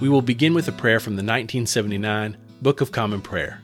We 0.00 0.08
will 0.08 0.22
begin 0.22 0.54
with 0.54 0.68
a 0.68 0.72
prayer 0.72 1.00
from 1.00 1.14
the 1.14 1.24
1979 1.24 2.36
Book 2.62 2.80
of 2.80 2.92
Common 2.92 3.20
Prayer. 3.20 3.60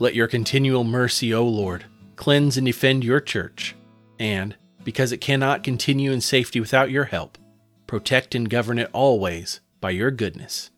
Let 0.00 0.16
your 0.16 0.26
continual 0.26 0.82
mercy, 0.82 1.32
O 1.32 1.46
Lord, 1.46 1.84
cleanse 2.16 2.56
and 2.56 2.66
defend 2.66 3.04
your 3.04 3.20
church, 3.20 3.76
and, 4.18 4.56
because 4.82 5.12
it 5.12 5.20
cannot 5.20 5.62
continue 5.62 6.10
in 6.10 6.20
safety 6.20 6.58
without 6.58 6.90
your 6.90 7.04
help, 7.04 7.38
protect 7.86 8.34
and 8.34 8.50
govern 8.50 8.76
it 8.76 8.90
always 8.92 9.60
by 9.80 9.90
your 9.90 10.10
goodness. 10.10 10.70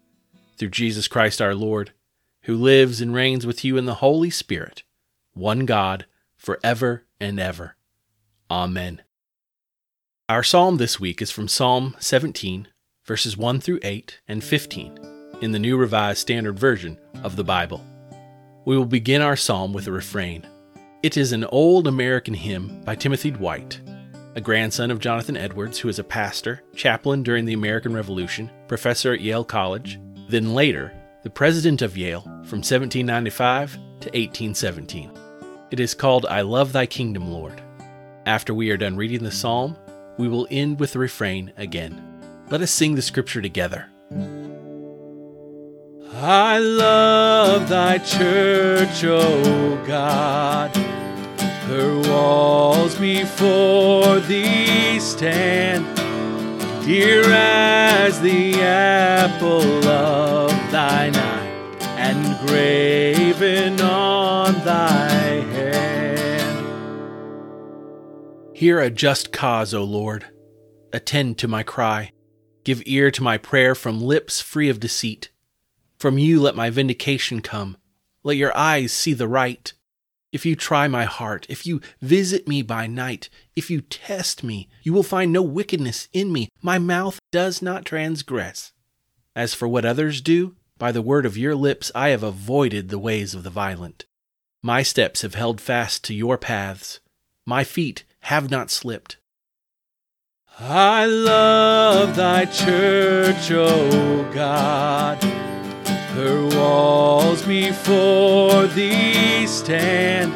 Through 0.59 0.69
Jesus 0.69 1.09
Christ 1.09 1.41
our 1.41 1.55
Lord, 1.55 1.93
who 2.43 2.55
lives 2.55 3.01
and 3.01 3.15
reigns 3.15 3.47
with 3.47 3.65
you 3.65 3.79
in 3.79 3.87
the 3.87 3.97
Holy 3.97 4.29
Spirit, 4.29 4.83
one 5.33 5.65
God, 5.65 6.05
for 6.37 6.61
ever 6.63 7.07
and 7.19 7.41
ever. 7.41 7.77
Amen. 8.51 9.01
Our 10.29 10.43
psalm 10.43 10.77
this 10.77 11.01
week 11.01 11.23
is 11.23 11.31
from 11.31 11.49
Psalm 11.49 11.97
17, 12.01 12.69
verses 13.05 13.37
1 13.37 13.61
through 13.61 13.81
8 13.83 14.21
and 14.29 14.43
15 14.43 14.99
in 15.41 15.53
the 15.53 15.59
New 15.59 15.77
Revised 15.77 16.21
Standard 16.21 16.59
Version 16.59 16.99
of 17.25 17.35
the 17.35 17.45
Bible. 17.45 17.85
We 18.65 18.77
will 18.77 18.87
begin 18.87 19.23
our 19.23 19.37
psalm 19.37 19.73
with 19.73 19.89
a 19.89 19.93
refrain. 19.93 20.47
It 21.03 21.17
is 21.17 21.33
an 21.33 21.45
old 21.47 21.89
American 21.89 22.35
hymn 22.35 22.81
by 22.85 22.95
Timothy 22.95 23.33
Dwight, 23.33 23.81
a 24.37 24.41
grandson 24.41 24.93
of 24.93 25.01
Jonathan 25.01 25.37
Edwards, 25.37 25.79
who 25.81 25.89
was 25.89 25.99
a 25.99 26.05
pastor, 26.05 26.63
chaplain 26.77 27.25
during 27.25 27.45
the 27.45 27.55
American 27.55 27.93
Revolution, 27.93 28.51
professor 28.69 29.13
at 29.13 29.21
Yale 29.21 29.45
College, 29.45 29.99
then 30.29 30.55
later, 30.55 30.93
the 31.25 31.31
president 31.31 31.83
of 31.83 31.97
Yale 31.97 32.23
from 32.23 32.61
1795 32.61 33.73
to 33.75 34.09
1817. 34.11 35.11
It 35.73 35.81
is 35.81 35.95
called 35.95 36.27
I 36.27 36.43
Love 36.43 36.73
Thy 36.73 36.87
Kingdom, 36.87 37.33
Lord. 37.33 37.61
After 38.27 38.55
we 38.55 38.71
are 38.71 38.77
done 38.77 38.97
reading 38.97 39.25
the 39.25 39.33
psalm, 39.33 39.77
we 40.19 40.29
will 40.29 40.47
end 40.51 40.79
with 40.79 40.93
the 40.93 41.01
refrain 41.01 41.53
again. 41.57 42.12
Let 42.53 42.61
us 42.61 42.71
sing 42.71 42.97
the 42.97 43.01
scripture 43.01 43.41
together. 43.41 43.87
I 46.13 46.59
love 46.59 47.71
thy 47.71 47.97
church, 47.97 49.03
O 49.05 49.83
God. 49.87 50.77
Her 50.77 51.99
walls 52.11 52.95
before 52.97 54.21
thee 54.21 55.01
stand, 55.01 55.87
dear 56.85 57.23
as 57.25 58.21
the 58.21 58.61
apple 58.61 59.89
of 59.89 60.51
thine 60.71 61.17
eye, 61.17 61.47
and 61.97 62.47
graven 62.47 63.81
on 63.81 64.53
thy 64.63 65.41
hand. 65.55 66.67
Hear 68.55 68.79
a 68.79 68.91
just 68.91 69.33
cause, 69.33 69.73
O 69.73 69.83
Lord. 69.83 70.27
Attend 70.93 71.39
to 71.39 71.49
my 71.49 71.63
cry. 71.63 72.13
Give 72.65 72.83
ear 72.87 73.11
to 73.11 73.23
my 73.23 73.39
prayer 73.39 73.75
from 73.75 74.01
lips 74.01 74.41
free 74.41 74.69
of 74.69 74.81
deceit. 74.81 75.31
From 75.99 76.19
you 76.19 76.41
let 76.41 76.57
my 76.57 76.71
vindication 76.71 77.41
come. 77.41 77.77
Let 78.23 78.37
your 78.37 78.57
eyes 78.57 78.93
see 78.93 79.15
the 79.15 79.29
right. 79.29 79.73
If 80.33 80.47
you 80.47 80.57
try 80.57 80.89
my 80.89 81.05
heart, 81.05 81.45
if 81.49 81.67
you 81.67 81.81
visit 82.01 82.49
me 82.49 82.63
by 82.63 82.87
night, 82.87 83.29
if 83.55 83.69
you 83.69 83.83
test 83.83 84.43
me, 84.43 84.69
you 84.83 84.93
will 84.93 85.03
find 85.03 85.33
no 85.33 85.43
wickedness 85.43 86.09
in 86.13 86.33
me. 86.33 86.49
My 86.63 86.79
mouth 86.79 87.19
does 87.31 87.61
not 87.61 87.85
transgress. 87.85 88.73
As 89.37 89.55
for 89.55 89.69
what 89.69 89.85
others 89.85 90.21
do, 90.21 90.57
by 90.79 90.91
the 90.91 91.03
word 91.03 91.27
of 91.27 91.37
your 91.37 91.55
lips 91.55 91.93
I 91.95 92.09
have 92.09 92.23
avoided 92.23 92.89
the 92.89 92.99
ways 92.99 93.35
of 93.35 93.43
the 93.43 93.51
violent. 93.51 94.07
My 94.63 94.83
steps 94.83 95.23
have 95.23 95.35
held 95.35 95.61
fast 95.61 96.05
to 96.05 96.15
your 96.15 96.39
paths. 96.39 97.01
My 97.45 97.65
feet 97.65 98.05
have 98.21 98.51
not 98.51 98.71
slipped. 98.71 99.19
I 100.61 101.07
love 101.07 102.15
thy 102.15 102.45
church, 102.45 103.51
O 103.51 104.31
God. 104.33 105.23
Her 106.15 106.47
walls 106.57 107.43
before 107.43 108.67
thee 108.67 109.47
stand, 109.47 110.31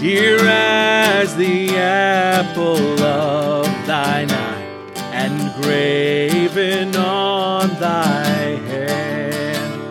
dear 0.00 0.38
as 0.40 1.36
the 1.36 1.76
apple 1.76 3.02
of 3.02 3.66
thine 3.86 4.30
eye, 4.30 4.92
and 5.12 5.62
graven 5.62 6.96
on 6.96 7.68
thy 7.78 8.56
hand. 8.66 9.82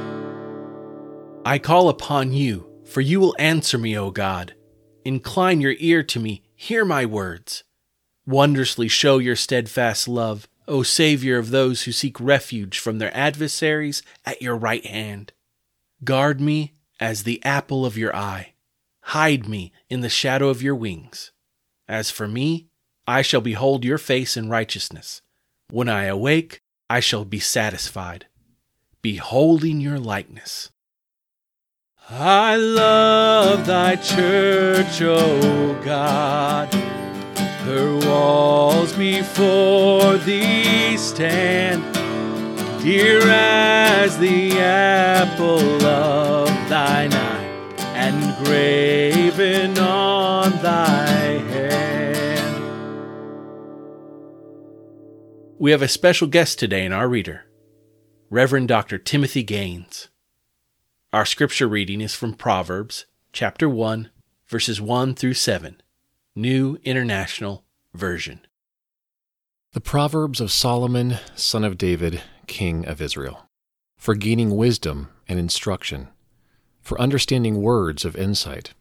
I 1.45 1.59
call 1.59 1.89
upon 1.89 2.33
you, 2.33 2.67
for 2.83 3.01
you 3.01 3.19
will 3.19 3.35
answer 3.37 3.77
me, 3.77 3.97
O 3.97 4.09
God. 4.09 4.55
Incline 5.05 5.61
your 5.61 5.75
ear 5.77 6.01
to 6.03 6.19
me, 6.19 6.43
hear 6.55 6.83
my 6.83 7.05
words. 7.05 7.63
Wondrously 8.29 8.87
show 8.87 9.17
your 9.17 9.35
steadfast 9.35 10.07
love, 10.07 10.47
O 10.67 10.83
Savior 10.83 11.39
of 11.39 11.49
those 11.49 11.83
who 11.83 11.91
seek 11.91 12.19
refuge 12.19 12.77
from 12.77 12.99
their 12.99 13.15
adversaries 13.17 14.03
at 14.23 14.39
your 14.39 14.55
right 14.55 14.85
hand. 14.85 15.33
Guard 16.03 16.39
me 16.39 16.75
as 16.99 17.23
the 17.23 17.43
apple 17.43 17.87
of 17.87 17.97
your 17.97 18.15
eye. 18.15 18.53
Hide 19.01 19.49
me 19.49 19.71
in 19.89 20.01
the 20.01 20.09
shadow 20.09 20.49
of 20.49 20.61
your 20.61 20.75
wings. 20.75 21.31
As 21.87 22.11
for 22.11 22.27
me, 22.27 22.67
I 23.07 23.23
shall 23.23 23.41
behold 23.41 23.83
your 23.83 23.97
face 23.97 24.37
in 24.37 24.47
righteousness. 24.47 25.23
When 25.71 25.89
I 25.89 26.03
awake, 26.03 26.61
I 26.87 26.99
shall 26.99 27.25
be 27.25 27.39
satisfied, 27.39 28.27
beholding 29.01 29.81
your 29.81 29.97
likeness. 29.97 30.69
I 32.07 32.57
love 32.57 33.65
thy 33.65 33.95
church, 33.95 35.01
O 35.01 35.81
God 35.83 36.98
her 37.59 37.97
walls 38.07 38.93
before 38.93 40.17
thee 40.17 40.95
stand, 40.97 41.83
dear 42.81 43.19
as 43.23 44.17
the 44.17 44.57
apple 44.59 45.85
of 45.85 46.47
thine 46.69 47.13
eye, 47.13 47.73
and 47.95 48.45
graven 48.45 49.77
on 49.77 50.51
thy 50.61 51.37
hand. 51.49 51.69
We 55.59 55.71
have 55.71 55.81
a 55.81 55.89
special 55.89 56.27
guest 56.27 56.57
today 56.57 56.85
in 56.85 56.93
our 56.93 57.09
reader, 57.09 57.45
Reverend 58.29 58.69
Dr. 58.69 58.97
Timothy 58.97 59.43
Gaines. 59.43 60.07
Our 61.11 61.25
scripture 61.25 61.67
reading 61.67 61.99
is 61.99 62.15
from 62.15 62.35
Proverbs 62.35 63.05
chapter 63.33 63.67
1, 63.67 64.11
verses 64.47 64.79
1 64.79 65.15
through 65.15 65.33
7. 65.33 65.81
New 66.39 66.77
International 66.85 67.65
Version. 67.93 68.39
The 69.73 69.81
Proverbs 69.81 70.39
of 70.39 70.53
Solomon, 70.53 71.17
son 71.35 71.65
of 71.65 71.77
David, 71.77 72.21
king 72.47 72.87
of 72.87 73.01
Israel. 73.01 73.49
For 73.97 74.15
gaining 74.15 74.55
wisdom 74.55 75.09
and 75.27 75.37
instruction, 75.37 76.07
for 76.79 76.97
understanding 77.01 77.61
words 77.61 78.05
of 78.05 78.15
insight, 78.15 78.73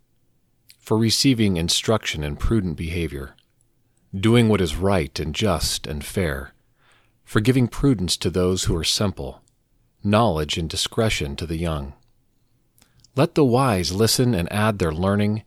for 0.79 0.97
receiving 0.97 1.57
instruction 1.57 2.23
in 2.23 2.37
prudent 2.37 2.77
behavior, 2.77 3.35
doing 4.15 4.49
what 4.49 4.61
is 4.61 4.77
right 4.77 5.19
and 5.19 5.35
just 5.35 5.89
and 5.89 6.05
fair, 6.05 6.53
for 7.25 7.41
giving 7.41 7.67
prudence 7.67 8.17
to 8.19 8.31
those 8.31 8.65
who 8.65 8.77
are 8.77 8.85
simple, 8.85 9.43
knowledge 10.05 10.59
and 10.59 10.71
discretion 10.71 11.35
to 11.35 11.45
the 11.45 11.59
young. 11.59 11.95
Let 13.17 13.35
the 13.35 13.45
wise 13.45 13.91
listen 13.91 14.33
and 14.33 14.47
add 14.53 14.79
their 14.79 14.93
learning 14.93 15.43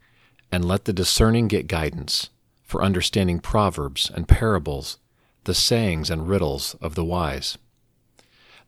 and 0.51 0.65
let 0.65 0.85
the 0.85 0.93
discerning 0.93 1.47
get 1.47 1.67
guidance 1.67 2.29
for 2.63 2.83
understanding 2.83 3.39
proverbs 3.39 4.11
and 4.13 4.27
parables, 4.27 4.97
the 5.43 5.53
sayings 5.53 6.09
and 6.09 6.27
riddles 6.27 6.75
of 6.81 6.95
the 6.95 7.05
wise. 7.05 7.57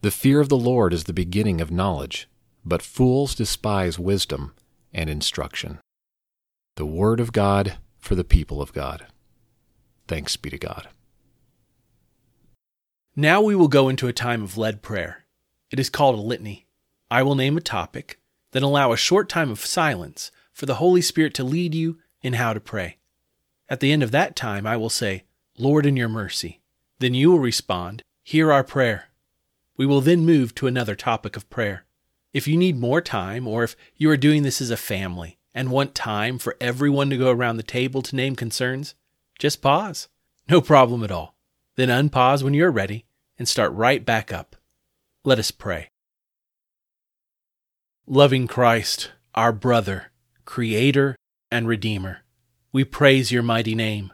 The 0.02 0.12
fear 0.12 0.40
of 0.40 0.50
the 0.50 0.58
Lord 0.58 0.94
is 0.94 1.06
the 1.06 1.14
beginning 1.14 1.62
of 1.62 1.72
knowledge, 1.72 2.28
but 2.66 2.82
fools 2.82 3.36
despise 3.36 3.98
wisdom 3.98 4.54
and 4.94 5.10
instruction. 5.10 5.80
The 6.76 6.86
Word 6.86 7.20
of 7.20 7.32
God 7.32 7.78
for 8.00 8.16
the 8.16 8.24
people 8.24 8.62
of 8.62 8.74
God. 8.74 9.06
Thanks 10.08 10.36
be 10.36 10.50
to 10.50 10.58
God. 10.58 10.90
Now 13.16 13.42
we 13.42 13.56
will 13.56 13.68
go 13.68 13.90
into 13.90 14.08
a 14.08 14.14
time 14.14 14.44
of 14.44 14.58
led 14.58 14.82
prayer. 14.82 15.26
It 15.72 15.80
is 15.80 15.90
called 15.90 16.18
a 16.18 16.22
litany. 16.22 16.66
I 17.10 17.24
will 17.24 17.36
name 17.36 17.58
a 17.58 17.62
topic, 17.62 18.20
Then 18.52 18.64
allow 18.64 18.92
a 18.92 18.98
short 18.98 19.30
time 19.30 19.50
of 19.50 19.66
silence 19.66 20.32
for 20.54 20.66
the 20.66 20.76
Holy 20.76 21.02
Spirit 21.02 21.34
to 21.34 21.44
lead 21.44 21.76
you 21.76 21.98
in 22.22 22.34
how 22.34 22.54
to 22.54 22.60
pray. 22.60 22.98
At 23.68 23.80
the 23.80 23.92
end 23.92 24.04
of 24.04 24.12
that 24.12 24.36
time, 24.36 24.66
I 24.66 24.78
will 24.78 24.90
say, 24.90 25.24
Lord, 25.58 25.86
in 25.86 25.98
your 25.98 26.10
mercy. 26.10 26.62
Then 27.00 27.14
you 27.14 27.32
will 27.32 27.40
respond, 27.40 28.04
Hear 28.24 28.54
our 28.54 28.64
prayer. 28.64 29.10
We 29.76 29.86
will 29.86 30.00
then 30.00 30.26
move 30.26 30.56
to 30.56 30.68
another 30.68 30.96
topic 30.96 31.36
of 31.36 31.50
prayer. 31.50 31.86
If 32.32 32.48
you 32.48 32.56
need 32.56 32.80
more 32.80 33.02
time, 33.02 33.48
or 33.48 33.64
if 33.64 33.76
you 33.98 34.10
are 34.10 34.18
doing 34.18 34.44
this 34.44 34.62
as 34.62 34.72
a 34.72 34.78
family 34.78 35.38
and 35.54 35.72
want 35.72 35.94
time 35.94 36.38
for 36.38 36.56
everyone 36.62 37.10
to 37.10 37.18
go 37.18 37.30
around 37.30 37.58
the 37.58 37.64
table 37.64 38.02
to 38.04 38.16
name 38.16 38.36
concerns, 38.36 38.96
just 39.38 39.62
pause. 39.62 40.08
No 40.50 40.62
problem 40.62 41.04
at 41.04 41.12
all. 41.12 41.36
Then 41.76 41.90
unpause 41.90 42.44
when 42.44 42.54
you 42.54 42.66
are 42.66 42.72
ready 42.72 43.06
and 43.38 43.48
start 43.48 43.74
right 43.74 44.06
back 44.06 44.32
up. 44.32 44.56
Let 45.24 45.40
us 45.40 45.52
pray. 45.52 45.90
Loving 48.08 48.48
Christ, 48.48 49.12
our 49.36 49.52
brother, 49.52 50.12
Creator, 50.46 51.16
and 51.52 51.68
Redeemer, 51.68 52.20
we 52.72 52.84
praise 52.84 53.32
your 53.32 53.44
mighty 53.44 53.76
name, 53.76 54.12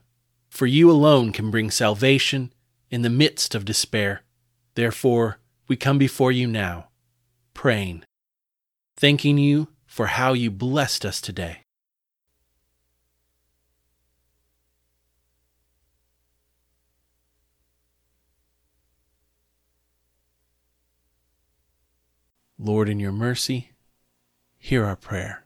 for 0.50 0.66
you 0.66 0.92
alone 0.92 1.32
can 1.32 1.50
bring 1.50 1.72
salvation 1.72 2.54
in 2.92 3.02
the 3.02 3.10
midst 3.10 3.56
of 3.56 3.66
despair. 3.66 4.22
Therefore, 4.76 5.40
we 5.68 5.76
come 5.76 5.98
before 5.98 6.32
you 6.32 6.48
now, 6.48 6.90
praying, 7.54 8.04
thanking 8.96 9.38
you 9.38 9.70
for 9.86 10.08
how 10.08 10.34
you 10.34 10.52
blessed 10.52 11.06
us 11.06 11.20
today. 11.22 11.64
Lord, 22.58 22.90
in 22.90 23.00
your 23.00 23.14
mercy, 23.14 23.72
hear 24.58 24.86
our 24.86 24.98
prayer 24.98 25.46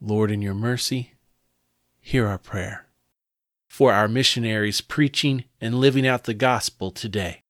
Lord, 0.00 0.30
in 0.30 0.40
your 0.40 0.54
mercy, 0.54 1.12
hear 2.00 2.26
our 2.26 2.38
prayer. 2.38 2.86
For 3.68 3.92
our 3.92 4.08
missionaries 4.08 4.80
preaching 4.80 5.44
and 5.60 5.74
living 5.74 6.06
out 6.06 6.24
the 6.24 6.34
gospel 6.34 6.90
today. 6.90 7.42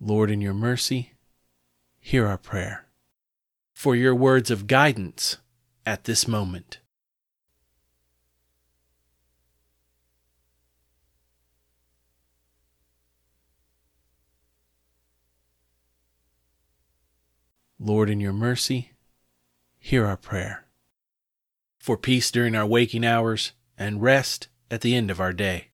Lord, 0.00 0.30
in 0.30 0.40
your 0.40 0.54
mercy, 0.54 1.14
hear 1.98 2.26
our 2.28 2.38
prayer. 2.38 2.86
For 3.74 3.96
your 3.96 4.14
words 4.14 4.52
of 4.52 4.68
guidance 4.68 5.38
at 5.84 6.04
this 6.04 6.28
moment. 6.28 6.78
Lord, 17.78 18.08
in 18.08 18.20
your 18.20 18.32
mercy, 18.32 18.92
hear 19.78 20.06
our 20.06 20.16
prayer. 20.16 20.66
For 21.78 21.96
peace 21.96 22.30
during 22.30 22.54
our 22.54 22.66
waking 22.66 23.04
hours 23.04 23.52
and 23.76 24.02
rest 24.02 24.48
at 24.70 24.80
the 24.80 24.94
end 24.94 25.10
of 25.10 25.20
our 25.20 25.32
day. 25.32 25.68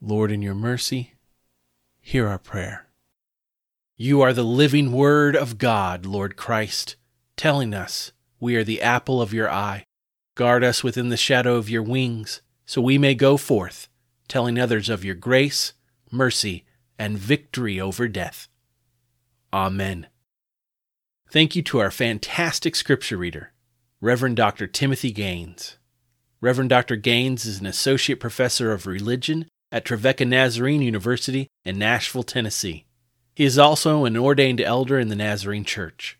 Lord, 0.00 0.32
in 0.32 0.42
your 0.42 0.56
mercy, 0.56 1.14
hear 2.00 2.26
our 2.26 2.38
prayer. 2.38 2.88
You 3.96 4.20
are 4.20 4.32
the 4.32 4.42
living 4.42 4.90
Word 4.90 5.36
of 5.36 5.58
God, 5.58 6.04
Lord 6.04 6.36
Christ, 6.36 6.96
telling 7.36 7.72
us 7.72 8.10
we 8.40 8.56
are 8.56 8.64
the 8.64 8.82
apple 8.82 9.22
of 9.22 9.32
your 9.32 9.48
eye. 9.48 9.84
Guard 10.34 10.64
us 10.64 10.82
within 10.82 11.10
the 11.10 11.16
shadow 11.16 11.56
of 11.56 11.68
your 11.68 11.82
wings, 11.82 12.40
so 12.64 12.80
we 12.80 12.96
may 12.96 13.14
go 13.14 13.36
forth, 13.36 13.88
telling 14.28 14.58
others 14.58 14.88
of 14.88 15.04
your 15.04 15.14
grace, 15.14 15.74
mercy, 16.10 16.64
and 16.98 17.18
victory 17.18 17.78
over 17.80 18.08
death. 18.08 18.48
Amen. 19.52 20.06
Thank 21.30 21.54
you 21.54 21.62
to 21.62 21.80
our 21.80 21.90
fantastic 21.90 22.74
scripture 22.74 23.18
reader, 23.18 23.52
Reverend 24.00 24.36
Dr. 24.36 24.66
Timothy 24.66 25.12
Gaines. 25.12 25.76
Reverend 26.40 26.70
Dr. 26.70 26.96
Gaines 26.96 27.44
is 27.44 27.60
an 27.60 27.66
associate 27.66 28.18
professor 28.18 28.72
of 28.72 28.86
religion 28.86 29.46
at 29.70 29.84
Trevecca 29.84 30.24
Nazarene 30.24 30.82
University 30.82 31.48
in 31.64 31.78
Nashville, 31.78 32.22
Tennessee. 32.22 32.86
He 33.34 33.44
is 33.44 33.58
also 33.58 34.04
an 34.04 34.16
ordained 34.16 34.60
elder 34.60 34.98
in 34.98 35.08
the 35.08 35.16
Nazarene 35.16 35.64
Church. 35.64 36.18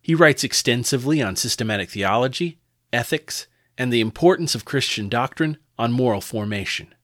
He 0.00 0.14
writes 0.14 0.44
extensively 0.44 1.20
on 1.20 1.36
systematic 1.36 1.90
theology, 1.90 2.58
ethics, 2.92 3.46
and 3.76 3.92
the 3.92 4.00
importance 4.00 4.54
of 4.54 4.64
Christian 4.64 5.08
doctrine 5.08 5.58
on 5.78 5.92
moral 5.92 6.20
formation. 6.20 6.94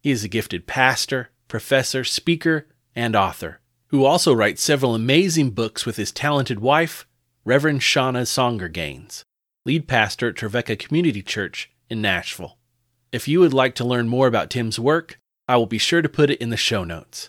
He 0.00 0.10
is 0.10 0.24
a 0.24 0.28
gifted 0.28 0.66
pastor, 0.66 1.30
professor, 1.48 2.04
speaker, 2.04 2.66
and 2.94 3.14
author, 3.14 3.60
who 3.88 4.04
also 4.04 4.32
writes 4.32 4.62
several 4.62 4.94
amazing 4.94 5.50
books 5.50 5.84
with 5.84 5.96
his 5.96 6.10
talented 6.10 6.60
wife, 6.60 7.06
Reverend 7.44 7.80
Shawna 7.80 8.22
Songer 8.22 8.72
Gaines, 8.72 9.24
lead 9.64 9.86
pastor 9.86 10.28
at 10.28 10.36
Trevecca 10.36 10.76
Community 10.76 11.22
Church 11.22 11.70
in 11.90 12.00
Nashville. 12.00 12.58
If 13.12 13.28
you 13.28 13.40
would 13.40 13.52
like 13.52 13.74
to 13.74 13.84
learn 13.84 14.08
more 14.08 14.26
about 14.26 14.48
Tim's 14.48 14.78
work, 14.78 15.18
I 15.46 15.56
will 15.56 15.66
be 15.66 15.78
sure 15.78 16.00
to 16.00 16.08
put 16.08 16.30
it 16.30 16.40
in 16.40 16.50
the 16.50 16.56
show 16.56 16.84
notes. 16.84 17.28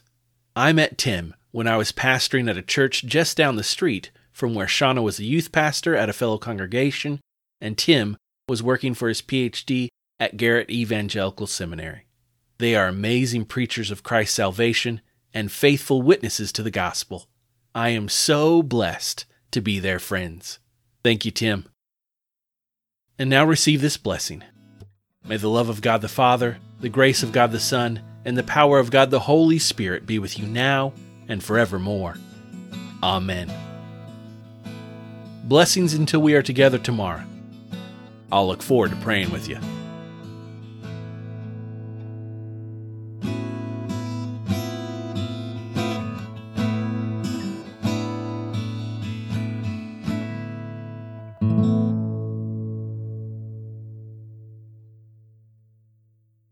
I 0.55 0.71
met 0.71 0.97
Tim 0.97 1.33
when 1.51 1.67
I 1.67 1.77
was 1.77 1.91
pastoring 1.91 2.49
at 2.49 2.57
a 2.57 2.61
church 2.61 3.03
just 3.03 3.35
down 3.35 3.57
the 3.57 3.63
street 3.63 4.11
from 4.31 4.55
where 4.55 4.67
Shawna 4.67 5.03
was 5.03 5.19
a 5.19 5.25
youth 5.25 5.51
pastor 5.51 5.95
at 5.95 6.09
a 6.09 6.13
fellow 6.13 6.37
congregation, 6.37 7.19
and 7.63 7.77
Tim 7.77 8.17
was 8.49 8.61
working 8.61 8.93
for 8.93 9.07
his 9.07 9.21
PhD 9.21 9.87
at 10.19 10.35
Garrett 10.37 10.69
Evangelical 10.69 11.47
Seminary. 11.47 12.05
They 12.59 12.75
are 12.75 12.87
amazing 12.87 13.45
preachers 13.45 13.89
of 13.89 14.03
Christ's 14.03 14.35
salvation 14.35 15.01
and 15.33 15.51
faithful 15.51 16.01
witnesses 16.01 16.51
to 16.51 16.61
the 16.61 16.69
gospel. 16.69 17.27
I 17.73 17.89
am 17.89 18.09
so 18.09 18.61
blessed 18.61 19.25
to 19.51 19.61
be 19.61 19.79
their 19.79 19.97
friends. 19.97 20.59
Thank 21.03 21.25
you, 21.25 21.31
Tim. 21.31 21.65
And 23.17 23.29
now 23.29 23.45
receive 23.45 23.81
this 23.81 23.97
blessing. 23.97 24.43
May 25.25 25.37
the 25.37 25.49
love 25.49 25.69
of 25.69 25.81
God 25.81 26.01
the 26.01 26.09
Father, 26.09 26.57
the 26.81 26.89
grace 26.89 27.23
of 27.23 27.31
God 27.31 27.51
the 27.51 27.59
Son, 27.61 28.01
and 28.25 28.37
the 28.37 28.43
power 28.43 28.77
of 28.77 28.91
God 28.91 29.09
the 29.09 29.21
Holy 29.21 29.57
Spirit 29.57 30.05
be 30.05 30.19
with 30.19 30.37
you 30.37 30.45
now 30.45 30.91
and 31.29 31.41
forevermore. 31.41 32.15
Amen. 33.01 33.51
Blessings 35.45 35.93
until 35.93 36.21
we 36.21 36.35
are 36.35 36.41
together 36.41 36.77
tomorrow. 36.77 37.23
I'll 38.33 38.47
look 38.47 38.63
forward 38.63 38.89
to 38.89 38.95
praying 38.95 39.29
with 39.29 39.47
you. 39.47 39.59